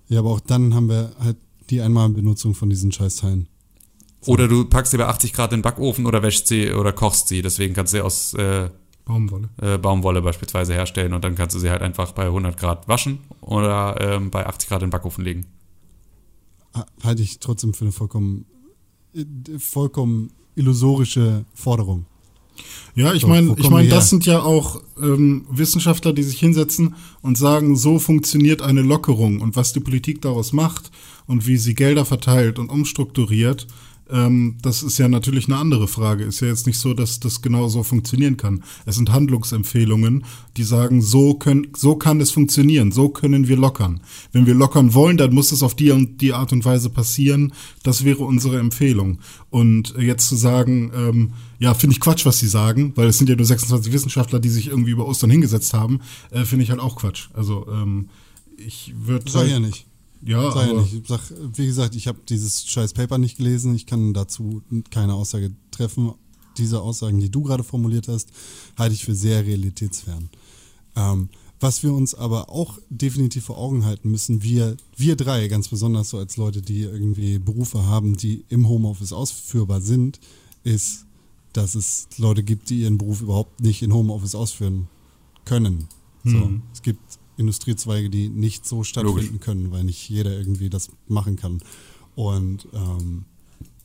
[0.10, 1.38] Ja, aber auch dann haben wir halt
[1.70, 3.48] die Einmalbenutzung von diesen Scheißteilen.
[4.22, 4.32] So.
[4.34, 7.28] Oder du packst sie bei 80 Grad in den Backofen oder wäschst sie oder kochst
[7.28, 7.42] sie.
[7.42, 8.70] Deswegen kannst du sie aus äh,
[9.08, 9.50] Baumwolle.
[9.62, 13.20] Äh, Baumwolle beispielsweise herstellen und dann kannst du sie halt einfach bei 100 Grad waschen
[13.40, 15.46] oder ähm, bei 80 Grad in den Backofen legen.
[17.02, 18.46] Halte ich trotzdem für eine vollkommen,
[19.16, 19.24] äh,
[19.60, 22.06] vollkommen illusorische Forderung.
[22.96, 27.38] Ja, ich meine, ich meine, das sind ja auch ähm, Wissenschaftler, die sich hinsetzen und
[27.38, 30.92] sagen, so funktioniert eine Lockerung und was die Politik daraus macht
[31.28, 33.68] und wie sie Gelder verteilt und umstrukturiert
[34.10, 36.24] ähm, das ist ja natürlich eine andere Frage.
[36.24, 38.64] Ist ja jetzt nicht so, dass das genau so funktionieren kann.
[38.86, 44.02] Es sind Handlungsempfehlungen, die sagen, so, können, so kann es funktionieren, so können wir lockern.
[44.32, 47.54] Wenn wir lockern wollen, dann muss es auf die und die Art und Weise passieren.
[47.84, 49.20] Das wäre unsere Empfehlung.
[49.50, 53.30] Und jetzt zu sagen, ähm, ja, finde ich Quatsch, was sie sagen, weil es sind
[53.30, 56.80] ja nur 26 Wissenschaftler, die sich irgendwie über Ostern hingesetzt haben, äh, finde ich halt
[56.80, 57.30] auch Quatsch.
[57.34, 58.10] Also ähm,
[58.58, 59.30] ich würde.
[59.30, 59.87] Sag halt, ja nicht.
[60.24, 61.08] Ja, Sei aber nicht.
[61.08, 61.22] Sag,
[61.54, 63.76] wie gesagt, ich habe dieses scheiß Paper nicht gelesen.
[63.76, 66.14] Ich kann dazu keine Aussage treffen.
[66.58, 68.30] Diese Aussagen, die du gerade formuliert hast,
[68.78, 70.30] halte ich für sehr realitätsfern.
[70.96, 75.70] Ähm, was wir uns aber auch definitiv vor Augen halten müssen, wir, wir drei, ganz
[75.70, 80.20] besonders so als Leute, die irgendwie Berufe haben, die im Homeoffice ausführbar sind,
[80.64, 81.06] ist,
[81.54, 84.88] dass es Leute gibt, die ihren Beruf überhaupt nicht in Homeoffice ausführen
[85.46, 85.88] können.
[86.24, 86.62] So, hm.
[86.74, 89.40] Es gibt Industriezweige, die nicht so stattfinden Logisch.
[89.42, 91.60] können, weil nicht jeder irgendwie das machen kann.
[92.16, 93.26] Und ähm,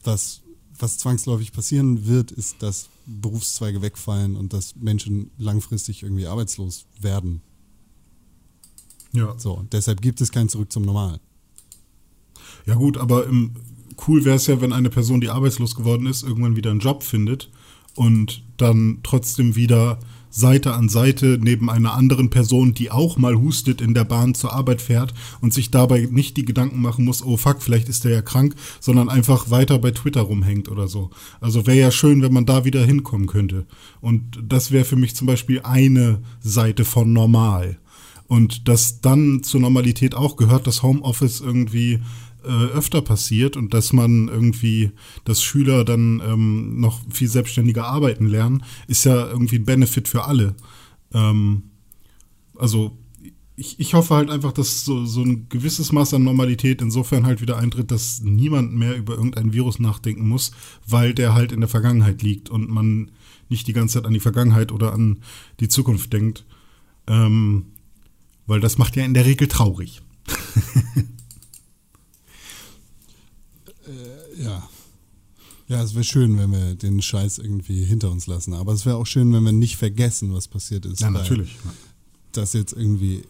[0.03, 0.41] was,
[0.79, 7.43] was zwangsläufig passieren wird, ist, dass Berufszweige wegfallen und dass Menschen langfristig irgendwie arbeitslos werden.
[9.12, 9.35] Ja.
[9.38, 11.21] So, deshalb gibt es kein Zurück zum Normal.
[12.67, 13.53] Ja gut, aber im,
[14.07, 17.03] cool wäre es ja, wenn eine Person, die arbeitslos geworden ist, irgendwann wieder einen Job
[17.03, 17.51] findet
[17.95, 19.99] und dann trotzdem wieder
[20.33, 24.53] Seite an Seite neben einer anderen Person, die auch mal hustet in der Bahn zur
[24.53, 28.12] Arbeit fährt und sich dabei nicht die Gedanken machen muss, oh fuck, vielleicht ist der
[28.12, 31.11] ja krank, sondern einfach weiter bei Twitter rumhängt oder so.
[31.40, 33.66] Also wäre ja schön, wenn man da wieder hinkommen könnte.
[34.01, 37.79] Und das wäre für mich zum Beispiel eine Seite von normal.
[38.27, 42.01] Und dass dann zur Normalität auch gehört, dass Homeoffice irgendwie
[42.44, 44.92] äh, öfter passiert und dass man irgendwie,
[45.24, 50.24] dass Schüler dann ähm, noch viel selbstständiger arbeiten lernen, ist ja irgendwie ein Benefit für
[50.24, 50.55] alle.
[51.12, 51.64] Ähm,
[52.57, 52.96] also
[53.55, 57.40] ich, ich hoffe halt einfach, dass so, so ein gewisses Maß an Normalität insofern halt
[57.40, 60.52] wieder eintritt, dass niemand mehr über irgendein Virus nachdenken muss,
[60.87, 63.11] weil der halt in der Vergangenheit liegt und man
[63.48, 65.22] nicht die ganze Zeit an die Vergangenheit oder an
[65.61, 66.44] die Zukunft denkt.
[67.07, 67.66] Ähm,
[68.46, 70.02] weil das macht ja in der Regel traurig.
[74.37, 74.68] Ja.
[75.68, 78.55] Ja, es wäre schön, wenn wir den Scheiß irgendwie hinter uns lassen.
[78.55, 81.01] Aber es wäre auch schön, wenn wir nicht vergessen, was passiert ist.
[81.01, 81.57] Ja, natürlich.
[82.33, 83.22] Dass jetzt irgendwie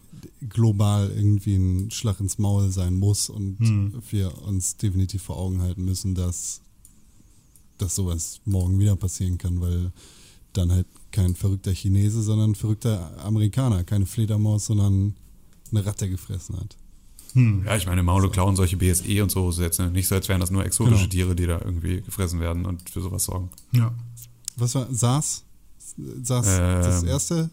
[0.49, 4.03] global irgendwie ein Schlag ins Maul sein muss und hm.
[4.11, 6.61] wir uns definitiv vor Augen halten müssen, dass,
[7.79, 9.93] dass sowas morgen wieder passieren kann, weil
[10.53, 15.15] dann halt kein verrückter Chinese, sondern ein verrückter Amerikaner, keine Fledermaus, sondern
[15.71, 16.77] eine Ratte gefressen hat.
[17.35, 17.65] Hm.
[17.65, 20.41] Ja, ich meine, Maule klauen solche BSE und so ist jetzt nicht so, als wären
[20.41, 21.11] das nur exotische genau.
[21.11, 23.51] Tiere, die da irgendwie gefressen werden und für sowas sorgen.
[23.73, 23.95] Ja.
[24.57, 25.45] Was war SARS?
[26.23, 27.51] SARS ähm, das erste?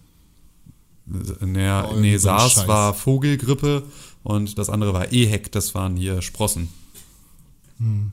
[1.06, 2.68] Naja, nee, SARS Scheiß.
[2.68, 3.84] war Vogelgrippe
[4.24, 6.70] und das andere war EHEC, das waren hier Sprossen.
[7.78, 8.12] Hm.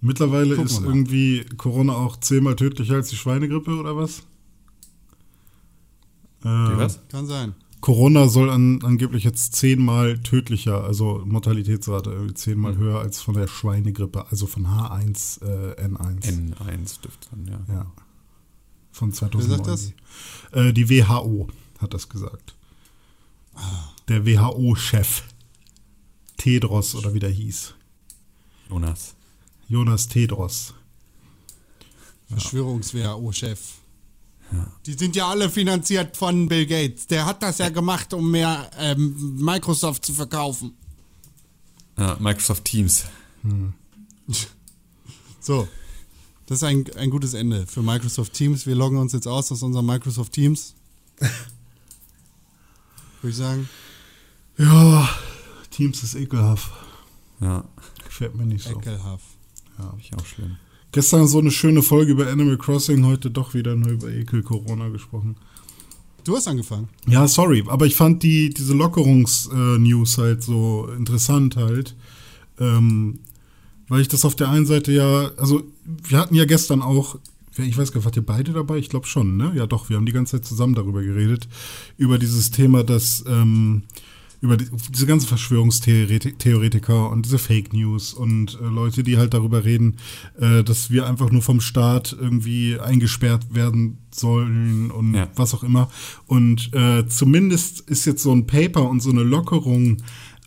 [0.00, 4.22] Mittlerweile ist irgendwie Corona auch zehnmal tödlicher als die Schweinegrippe oder was?
[6.46, 7.00] Die Äh, was?
[7.08, 7.54] Kann sein.
[7.80, 12.78] Corona soll an, angeblich jetzt zehnmal tödlicher, also Mortalitätsrate zehnmal Mhm.
[12.78, 16.24] höher als von der Schweinegrippe, also von H1N1.
[16.26, 17.74] N1 dürfte dann, ja.
[17.74, 17.86] Ja.
[18.92, 19.48] Von 2009.
[19.50, 19.92] Wer sagt das?
[20.52, 22.54] Äh, die WHO hat das gesagt.
[24.08, 25.22] Der WHO-Chef.
[26.38, 27.74] Tedros oder wie der hieß.
[28.68, 29.14] Jonas.
[29.68, 30.74] Jonas Tedros.
[32.28, 33.58] Verschwörungs-WHO-Chef.
[34.86, 37.06] Die sind ja alle finanziert von Bill Gates.
[37.06, 40.72] Der hat das ja gemacht, um mehr ähm, Microsoft zu verkaufen.
[41.98, 43.04] Ja, Microsoft Teams.
[45.40, 45.68] So.
[46.46, 48.66] Das ist ein, ein gutes Ende für Microsoft Teams.
[48.66, 50.74] Wir loggen uns jetzt aus aus unserem Microsoft Teams.
[53.20, 53.68] Würde ich sagen.
[54.58, 55.08] Ja,
[55.70, 56.72] Teams ist ekelhaft.
[57.40, 57.64] Ja,
[58.04, 58.70] Gefällt mir nicht so.
[58.70, 59.24] Ekelhaft.
[60.00, 60.56] ich auch schlimm.
[60.96, 64.88] Gestern so eine schöne Folge über Animal Crossing, heute doch wieder nur über Ekel Corona
[64.88, 65.36] gesprochen.
[66.24, 66.88] Du hast angefangen.
[67.06, 71.94] Ja, sorry, aber ich fand die, diese Lockerungs-News halt so interessant halt.
[72.58, 73.18] Ähm,
[73.88, 77.18] weil ich das auf der einen Seite ja, also wir hatten ja gestern auch,
[77.58, 78.78] ich weiß gar nicht, wart ihr beide dabei?
[78.78, 79.52] Ich glaube schon, ne?
[79.54, 81.46] Ja doch, wir haben die ganze Zeit zusammen darüber geredet,
[81.98, 83.82] über dieses Thema, dass, ähm,
[84.40, 89.64] über die, diese ganzen Verschwörungstheoretiker und diese Fake News und äh, Leute, die halt darüber
[89.64, 89.96] reden,
[90.38, 95.28] äh, dass wir einfach nur vom Staat irgendwie eingesperrt werden sollen und Ja.
[95.36, 95.90] was auch immer.
[96.26, 99.98] Und äh, zumindest ist jetzt so ein Paper und so eine Lockerung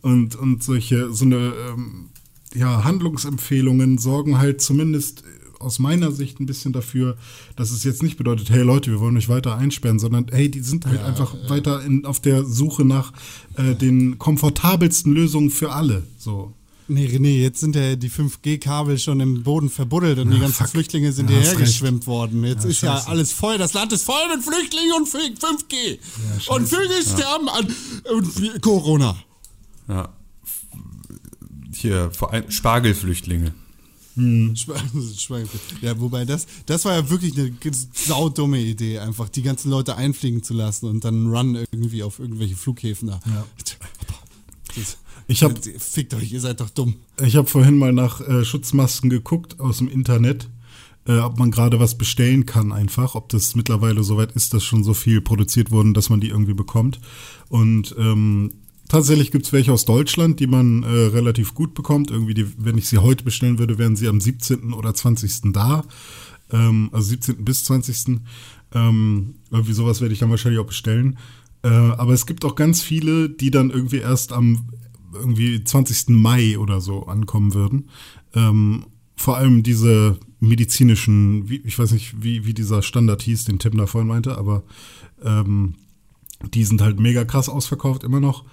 [0.02, 2.10] und, und solche, so eine ähm,
[2.54, 5.24] ja, Handlungsempfehlungen sorgen halt zumindest
[5.60, 7.18] aus meiner Sicht ein bisschen dafür,
[7.56, 10.62] dass es jetzt nicht bedeutet, hey Leute, wir wollen euch weiter einsperren, sondern hey, die
[10.62, 11.50] sind halt Ja, einfach äh.
[11.50, 13.14] weiter in, auf der Suche nach
[13.58, 16.04] äh, den komfortabelsten Lösungen für alle.
[16.18, 16.54] So.
[16.92, 20.56] Nee, René, jetzt sind ja die 5G-Kabel schon im Boden verbuddelt und die Ja, ganzen
[20.64, 20.70] fuck.
[20.70, 22.44] Flüchtlinge sind Ja, hierher geschwemmt worden.
[22.44, 23.08] Jetzt Ja, ist ja scheiße.
[23.10, 23.60] alles voll.
[23.60, 26.00] Das Land ist voll mit Flüchtlingen und 5G.
[26.40, 26.50] scheiße.
[26.52, 27.68] und Vögel sterben an
[28.16, 29.16] und Corona.
[29.88, 30.10] Ja.
[31.76, 33.54] Hier, vor allem Spargelflüchtlinge.
[34.20, 35.48] Schwe-
[35.82, 37.52] Ja, wobei das, das war ja wirklich eine
[37.94, 42.56] saudumme Idee, einfach die ganzen Leute einfliegen zu lassen und dann Run irgendwie auf irgendwelche
[42.56, 43.20] Flughäfen da.
[43.26, 43.46] Ja.
[44.76, 46.96] Das, Ich hab- Fickt euch, ihr seid doch dumm.
[47.24, 50.50] Ich habe vorhin mal nach äh, Schutzmasken geguckt aus dem Internet,
[51.08, 54.84] äh, ob man gerade was bestellen kann einfach, ob das mittlerweile soweit ist, dass schon
[54.84, 57.00] so viel produziert wurden, dass man die irgendwie bekommt.
[57.48, 58.54] Und ähm,
[58.90, 62.12] tatsächlich gibt's welche aus Deutschland, die man äh, relativ gut bekommt.
[62.12, 64.74] Irgendwie, die, wenn ich sie heute bestellen würde, wären sie am 17.
[64.74, 65.54] oder 20.
[65.54, 65.86] da.
[66.52, 67.46] Ähm, also 17.
[67.46, 68.20] bis 20.
[68.74, 71.18] Ähm, irgendwie sowas werde ich dann wahrscheinlich auch bestellen.
[71.64, 74.70] Äh, aber es gibt auch ganz viele, die dann irgendwie erst am
[75.14, 76.10] irgendwie 20.
[76.10, 77.90] Mai oder so ankommen würden.
[78.34, 83.60] Ähm, vor allem diese medizinischen, wie, ich weiß nicht, wie, wie dieser Standard hieß, den
[83.60, 84.64] Tim da vorhin meinte, aber
[85.24, 85.76] ähm,
[86.54, 88.46] die sind halt mega krass ausverkauft immer noch.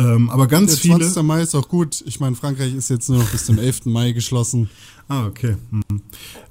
[0.00, 1.00] Ähm, aber ganz Der viele.
[1.00, 1.22] 20.
[1.22, 2.02] Mai ist auch gut.
[2.06, 3.86] Ich meine, Frankreich ist jetzt nur noch bis zum 11.
[3.86, 4.70] Mai geschlossen.
[5.08, 5.56] Ah, okay.
[5.70, 6.02] Hm.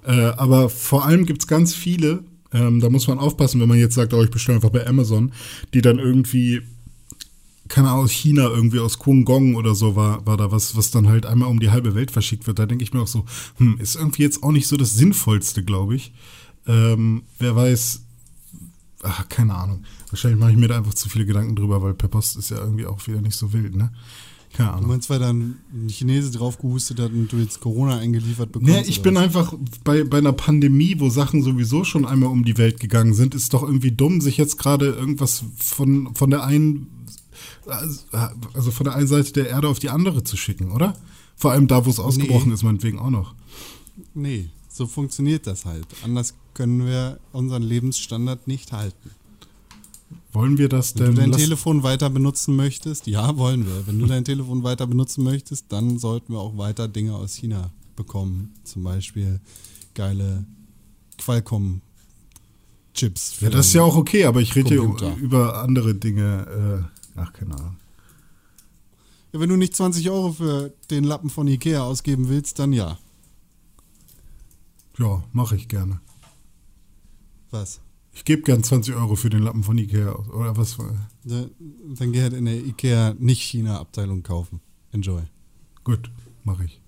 [0.06, 3.96] Äh, aber vor allem gibt's ganz viele, ähm, da muss man aufpassen, wenn man jetzt
[3.96, 5.32] sagt, oh, ich bestelle einfach bei Amazon,
[5.74, 6.62] die dann irgendwie,
[7.70, 11.08] keine Ahnung, aus China, irgendwie aus Guangdong oder so war, war da was, was dann
[11.08, 12.60] halt einmal um die halbe Welt verschickt wird.
[12.60, 13.26] Da denke ich mir auch so,
[13.58, 16.12] hm, ist irgendwie jetzt auch nicht so das Sinnvollste, glaube ich.
[16.68, 18.02] Ähm, wer weiß,
[19.04, 19.86] ach, keine Ahnung.
[20.12, 22.58] Wahrscheinlich mache ich mir da einfach zu viele Gedanken drüber, weil per Post ist ja
[22.58, 23.92] irgendwie auch wieder nicht so wild, ne?
[24.54, 24.90] Keine Du Ahnung.
[24.90, 28.74] meinst, weil dann ein Chinese drauf gehustet hat und du jetzt Corona eingeliefert bekommst?
[28.74, 29.24] Nee, ich bin was?
[29.24, 33.36] einfach bei, bei einer Pandemie, wo Sachen sowieso schon einmal um die Welt gegangen sind,
[33.36, 36.88] ist doch irgendwie dumm, sich jetzt gerade irgendwas von, von der einen,
[38.54, 40.96] also von der einen Seite der Erde auf die andere zu schicken, oder?
[41.36, 43.36] Vor allem da, wo es ausgebrochen ist, meinetwegen auch noch.
[44.16, 45.86] Nee, so funktioniert das halt.
[46.04, 49.12] Anders können wir unseren Lebensstandard nicht halten.
[50.32, 51.16] Wollen wir das Wenn denn?
[51.16, 53.88] du dein Telefon weiter benutzen möchtest, ja, wollen wir.
[53.88, 57.72] Wenn du dein Telefon weiter benutzen möchtest, dann sollten wir auch weiter Dinge aus China
[57.96, 58.54] bekommen.
[58.64, 59.40] Zum Beispiel
[59.96, 60.46] geile
[61.18, 63.40] Qualcomm-Chips.
[63.42, 66.88] ja, das ist ja auch okay, aber ich rede hier über andere Dinge.
[67.16, 67.78] Äh, ach, keine Ahnung.
[69.32, 72.98] Ja, wenn du nicht 20 Euro für den Lappen von Ikea ausgeben willst, dann ja.
[74.98, 76.00] Ja, mache ich gerne.
[77.52, 77.80] Was?
[78.20, 80.28] Ich gebe gern 20 Euro für den Lappen von Ikea aus.
[80.30, 80.76] Oder was?
[81.24, 81.46] Da-
[81.98, 84.60] Dann geh halt in der Ikea Nicht-China-Abteilung kaufen.
[84.92, 85.22] Enjoy.
[85.86, 86.12] Gut,
[86.44, 86.82] mache ich.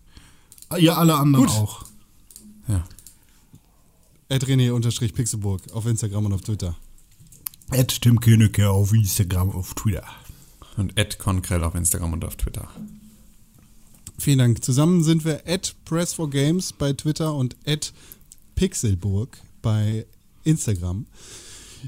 [0.68, 1.56] Ah, Ihr alle anderen Gut.
[1.56, 1.86] auch.
[2.68, 2.84] Ja.
[4.30, 6.76] René-Pixelburg auf Instagram und auf Twitter.
[7.72, 10.04] Ed Tim Königke auf Instagram, auf Twitter.
[10.76, 12.70] Und Ed Conkrell auf Instagram und auf Twitter.
[14.18, 14.64] Vielen Dank.
[14.66, 17.94] Zusammen sind wir at Press4Games bei Twitter und at
[18.56, 20.06] Pixelburg bei
[20.44, 21.06] Instagram.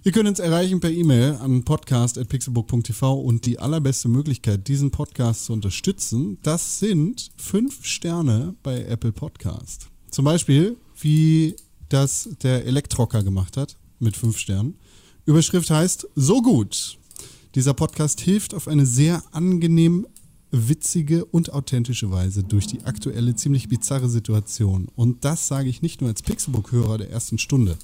[0.04, 5.54] Ihr könnt uns erreichen per E-Mail an podcast.pixelbook.tv und die allerbeste Möglichkeit, diesen Podcast zu
[5.54, 9.88] unterstützen, das sind fünf Sterne bei Apple Podcast.
[10.10, 11.56] Zum Beispiel, wie
[11.90, 14.76] das der Elektrocker gemacht hat, mit fünf Sternen.
[15.26, 16.98] Überschrift heißt, so gut.
[17.56, 20.08] Dieser Podcast hilft auf eine sehr angenehm
[20.50, 24.88] witzige und authentische Weise durch die aktuelle ziemlich bizarre Situation.
[24.96, 27.78] Und das sage ich nicht nur als Pixelbook-Hörer der ersten Stunde.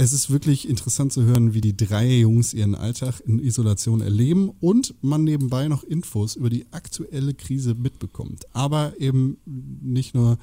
[0.00, 4.50] Es ist wirklich interessant zu hören, wie die drei Jungs ihren Alltag in Isolation erleben
[4.58, 8.44] und man nebenbei noch Infos über die aktuelle Krise mitbekommt.
[8.54, 10.38] Aber eben nicht nur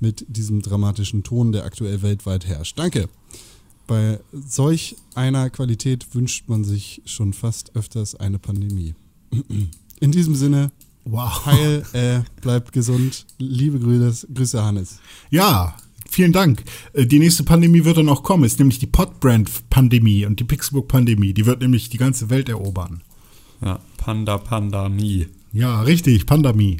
[0.00, 2.78] mit diesem dramatischen Ton, der aktuell weltweit herrscht.
[2.78, 3.10] Danke.
[3.86, 8.94] Bei solch einer Qualität wünscht man sich schon fast öfters eine Pandemie.
[10.00, 10.72] In diesem Sinne,
[11.04, 11.44] Wow.
[11.44, 13.26] heil, äh, bleibt gesund.
[13.36, 15.00] Liebe Grüße, Grüße Hannes.
[15.28, 15.76] Ja,
[16.14, 16.62] vielen Dank.
[16.92, 21.34] Äh, Die nächste Pandemie wird dann auch kommen, ist nämlich die Podbrand-Pandemie und die Pixelbook-Pandemie.
[21.34, 23.02] Die wird nämlich die ganze Welt erobern.
[23.60, 25.28] Ja, Panda Pandemie.
[25.52, 26.78] Ja, richtig, Pandemie.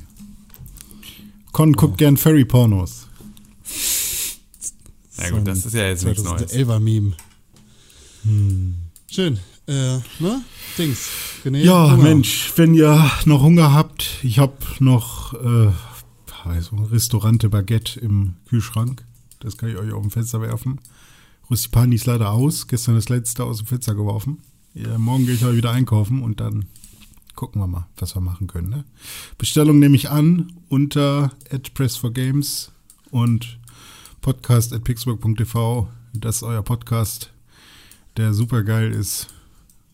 [1.52, 3.06] Con guckt gern Furry-Pornos.
[5.18, 6.52] Na gut, das ist ja jetzt nichts Neues.
[6.52, 7.12] 2011er Meme.
[9.10, 9.38] Schön.
[9.66, 10.42] Äh, ne?
[10.76, 11.08] Dings.
[11.44, 12.02] René, Ja, Hunger.
[12.02, 15.70] Mensch, wenn ihr noch Hunger habt, ich habe noch äh,
[16.44, 19.04] also Restaurante Baguette im Kühlschrank.
[19.44, 20.80] Das kann ich euch auf dem Fenster werfen.
[21.50, 22.66] Russipani ist leider aus.
[22.66, 24.38] Gestern das letzte aus dem Fenster geworfen.
[24.72, 26.66] Ja, morgen gehe ich aber wieder einkaufen und dann
[27.36, 28.70] gucken wir mal, was wir machen können.
[28.70, 28.84] Ne?
[29.38, 32.70] Bestellung nehme ich an unter @press4games
[33.10, 33.58] und
[34.20, 35.88] podcast at pixburg.tv.
[36.14, 37.32] Das ist euer Podcast,
[38.16, 39.28] der super geil ist.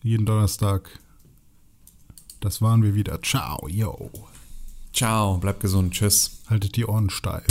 [0.01, 0.99] Jeden Donnerstag.
[2.39, 3.21] Das waren wir wieder.
[3.21, 4.09] Ciao, yo.
[4.93, 6.41] Ciao, bleibt gesund, tschüss.
[6.49, 7.43] Haltet die Ohren steif.